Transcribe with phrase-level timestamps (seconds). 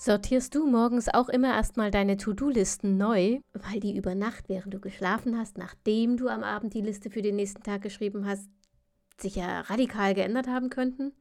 [0.00, 4.78] Sortierst du morgens auch immer erstmal deine To-Do-Listen neu, weil die über Nacht, während du
[4.78, 8.48] geschlafen hast, nachdem du am Abend die Liste für den nächsten Tag geschrieben hast,
[9.20, 11.14] sich ja radikal geändert haben könnten?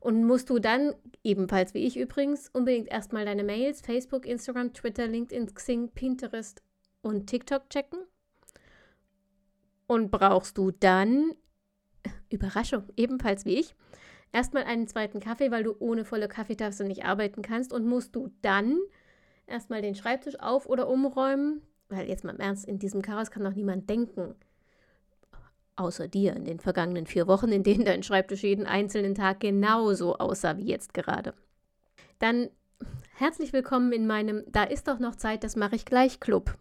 [0.00, 5.06] Und musst du dann, ebenfalls wie ich übrigens, unbedingt erstmal deine Mails, Facebook, Instagram, Twitter,
[5.06, 6.64] LinkedIn, Xing, Pinterest
[7.02, 8.00] und TikTok checken?
[9.86, 11.36] Und brauchst du dann,
[12.28, 13.76] Überraschung, ebenfalls wie ich,
[14.32, 18.30] erstmal einen zweiten Kaffee, weil du ohne volle Kaffeetasse nicht arbeiten kannst und musst du
[18.42, 18.78] dann
[19.46, 23.44] erstmal den Schreibtisch auf- oder umräumen, weil jetzt mal im Ernst, in diesem Chaos kann
[23.44, 24.34] doch niemand denken.
[25.76, 30.16] Außer dir in den vergangenen vier Wochen, in denen dein Schreibtisch jeden einzelnen Tag genauso
[30.16, 31.34] aussah wie jetzt gerade.
[32.18, 32.50] Dann
[33.16, 36.56] herzlich willkommen in meinem Da ist doch noch Zeit, das mache ich gleich Club.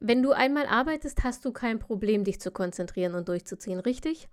[0.00, 4.28] Wenn du einmal arbeitest, hast du kein Problem, dich zu konzentrieren und durchzuziehen, richtig?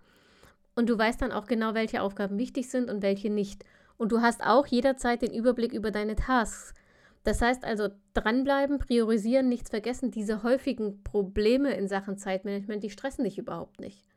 [0.78, 3.66] Und du weißt dann auch genau, welche Aufgaben wichtig sind und welche nicht.
[3.98, 6.76] Und du hast auch jederzeit den Überblick über deine Tasks.
[7.24, 10.12] Das heißt also, dranbleiben, priorisieren, nichts vergessen.
[10.12, 14.08] Diese häufigen Probleme in Sachen Zeitmanagement, die stressen dich überhaupt nicht.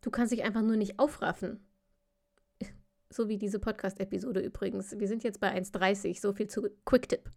[0.00, 1.60] Du kannst dich einfach nur nicht aufraffen.
[3.12, 4.98] So wie diese Podcast-Episode übrigens.
[4.98, 7.28] Wir sind jetzt bei 1,30, so viel zu Quick-Tipp.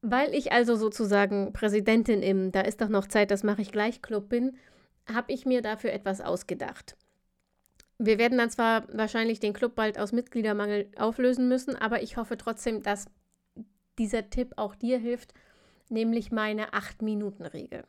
[0.00, 4.00] Weil ich also sozusagen Präsidentin im Da ist doch noch Zeit, das mache ich gleich
[4.00, 4.56] Club bin,
[5.06, 6.96] habe ich mir dafür etwas ausgedacht.
[7.98, 12.36] Wir werden dann zwar wahrscheinlich den Club bald aus Mitgliedermangel auflösen müssen, aber ich hoffe
[12.36, 13.06] trotzdem, dass
[13.98, 15.34] dieser Tipp auch dir hilft,
[15.88, 17.84] nämlich meine 8-Minuten-Regel.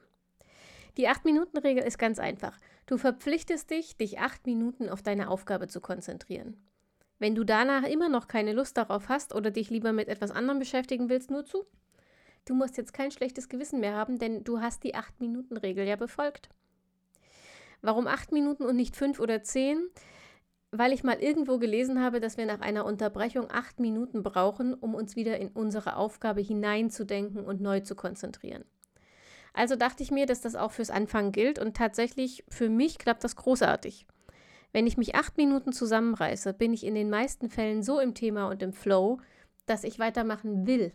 [0.97, 2.59] Die 8-Minuten-Regel ist ganz einfach.
[2.85, 6.57] Du verpflichtest dich, dich 8 Minuten auf deine Aufgabe zu konzentrieren.
[7.17, 10.59] Wenn du danach immer noch keine Lust darauf hast oder dich lieber mit etwas anderem
[10.59, 11.65] beschäftigen willst, nur zu.
[12.45, 16.49] Du musst jetzt kein schlechtes Gewissen mehr haben, denn du hast die 8-Minuten-Regel ja befolgt.
[17.83, 19.89] Warum acht Minuten und nicht fünf oder zehn?
[20.71, 24.95] Weil ich mal irgendwo gelesen habe, dass wir nach einer Unterbrechung acht Minuten brauchen, um
[24.95, 28.63] uns wieder in unsere Aufgabe hineinzudenken und neu zu konzentrieren.
[29.53, 33.23] Also dachte ich mir, dass das auch fürs Anfangen gilt und tatsächlich für mich klappt
[33.25, 34.07] das großartig.
[34.71, 38.47] Wenn ich mich acht Minuten zusammenreiße, bin ich in den meisten Fällen so im Thema
[38.47, 39.19] und im Flow,
[39.65, 40.93] dass ich weitermachen will.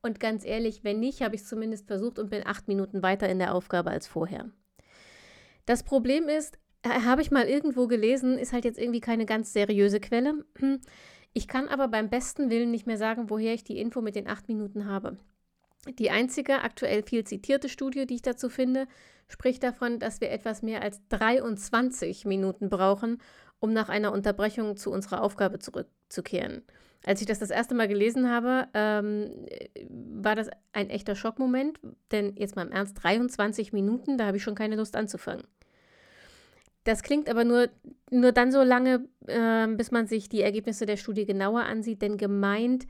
[0.00, 3.28] Und ganz ehrlich, wenn nicht, habe ich es zumindest versucht und bin acht Minuten weiter
[3.28, 4.50] in der Aufgabe als vorher.
[5.66, 9.52] Das Problem ist, äh, habe ich mal irgendwo gelesen, ist halt jetzt irgendwie keine ganz
[9.52, 10.44] seriöse Quelle.
[11.32, 14.26] Ich kann aber beim besten Willen nicht mehr sagen, woher ich die Info mit den
[14.26, 15.18] acht Minuten habe.
[15.98, 18.88] Die einzige aktuell viel zitierte Studie, die ich dazu finde,
[19.28, 23.18] spricht davon, dass wir etwas mehr als 23 Minuten brauchen,
[23.60, 25.58] um nach einer Unterbrechung zu unserer Aufgabe
[26.08, 26.62] zurückzukehren.
[27.04, 29.30] Als ich das das erste Mal gelesen habe, ähm,
[29.88, 31.78] war das ein echter Schockmoment,
[32.10, 35.44] denn jetzt mal im Ernst, 23 Minuten, da habe ich schon keine Lust anzufangen.
[36.82, 37.68] Das klingt aber nur,
[38.10, 42.16] nur dann so lange, äh, bis man sich die Ergebnisse der Studie genauer ansieht, denn
[42.16, 42.86] gemeint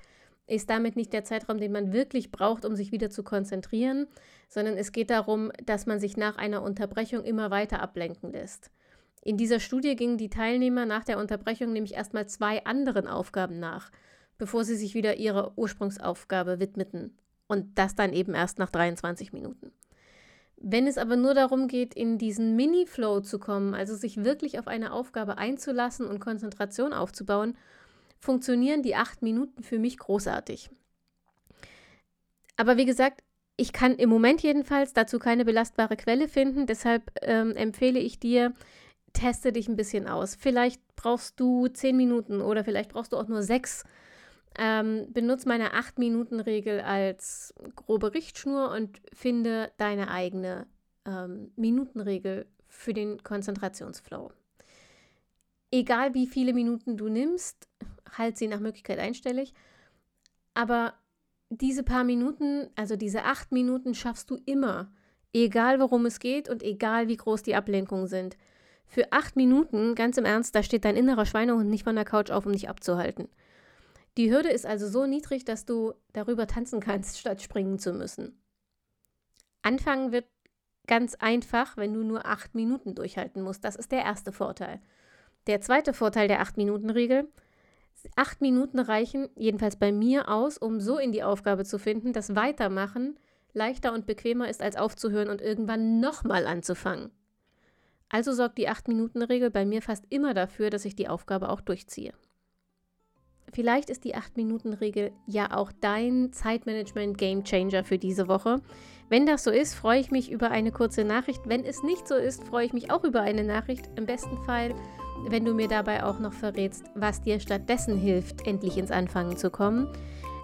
[0.46, 4.06] ist damit nicht der Zeitraum, den man wirklich braucht, um sich wieder zu konzentrieren,
[4.48, 8.70] sondern es geht darum, dass man sich nach einer Unterbrechung immer weiter ablenken lässt.
[9.22, 13.90] In dieser Studie gingen die Teilnehmer nach der Unterbrechung nämlich erstmal zwei anderen Aufgaben nach,
[14.38, 17.16] bevor sie sich wieder ihrer Ursprungsaufgabe widmeten.
[17.48, 19.72] Und das dann eben erst nach 23 Minuten.
[20.56, 24.68] Wenn es aber nur darum geht, in diesen Mini-Flow zu kommen, also sich wirklich auf
[24.68, 27.56] eine Aufgabe einzulassen und Konzentration aufzubauen,
[28.18, 30.70] funktionieren die acht Minuten für mich großartig.
[32.56, 33.22] Aber wie gesagt,
[33.56, 38.54] ich kann im Moment jedenfalls dazu keine belastbare Quelle finden, deshalb ähm, empfehle ich dir,
[39.16, 40.34] teste dich ein bisschen aus.
[40.34, 43.84] Vielleicht brauchst du zehn Minuten oder vielleicht brauchst du auch nur sechs
[44.58, 50.66] ähm, benutze meine 8-Minuten-Regel als grobe Richtschnur und finde deine eigene
[51.04, 54.32] ähm, Minutenregel für den Konzentrationsflow.
[55.70, 57.68] Egal wie viele Minuten du nimmst,
[58.16, 59.52] halt sie nach Möglichkeit einstellig.
[60.54, 60.94] Aber
[61.50, 64.90] diese paar Minuten, also diese acht Minuten, schaffst du immer.
[65.34, 68.38] Egal worum es geht und egal wie groß die Ablenkungen sind.
[68.86, 72.30] Für acht Minuten, ganz im Ernst, da steht dein innerer Schweinehund nicht von der Couch
[72.30, 73.28] auf, um dich abzuhalten.
[74.16, 78.40] Die Hürde ist also so niedrig, dass du darüber tanzen kannst, statt springen zu müssen.
[79.62, 80.26] Anfangen wird
[80.86, 83.64] ganz einfach, wenn du nur acht Minuten durchhalten musst.
[83.64, 84.80] Das ist der erste Vorteil.
[85.46, 87.28] Der zweite Vorteil der acht Minuten Regel:
[88.14, 92.36] Acht Minuten reichen, jedenfalls bei mir aus, um so in die Aufgabe zu finden, dass
[92.36, 93.18] Weitermachen
[93.52, 97.10] leichter und bequemer ist, als aufzuhören und irgendwann nochmal anzufangen.
[98.08, 102.12] Also sorgt die 8-Minuten-Regel bei mir fast immer dafür, dass ich die Aufgabe auch durchziehe.
[103.52, 108.60] Vielleicht ist die 8-Minuten-Regel ja auch dein Zeitmanagement-Game-Changer für diese Woche.
[109.08, 111.42] Wenn das so ist, freue ich mich über eine kurze Nachricht.
[111.46, 113.88] Wenn es nicht so ist, freue ich mich auch über eine Nachricht.
[113.96, 114.74] Im besten Fall,
[115.28, 119.50] wenn du mir dabei auch noch verrätst, was dir stattdessen hilft, endlich ins Anfangen zu
[119.50, 119.88] kommen.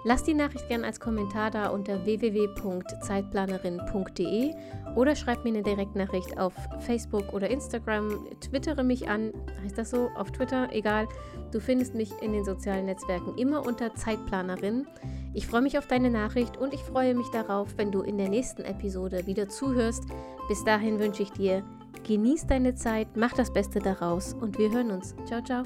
[0.04, 4.50] Lass die Nachricht gerne als Kommentar da unter www.zeitplanerin.de
[4.96, 8.26] oder schreib mir eine Direktnachricht auf Facebook oder Instagram.
[8.40, 9.32] Twittere mich an,
[9.62, 10.10] heißt das so?
[10.16, 11.06] Auf Twitter, egal.
[11.52, 14.88] Du findest mich in den sozialen Netzwerken immer unter Zeitplanerin.
[15.34, 18.28] Ich freue mich auf deine Nachricht und ich freue mich darauf, wenn du in der
[18.28, 20.02] nächsten Episode wieder zuhörst.
[20.48, 21.62] Bis dahin wünsche ich dir,
[22.06, 25.14] genieß deine Zeit, mach das Beste daraus und wir hören uns.
[25.26, 25.62] Ciao, ciao.